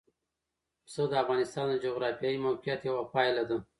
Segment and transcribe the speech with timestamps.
[0.85, 3.57] پسه د افغانستان د جغرافیایي موقیعت یوه پایله ده.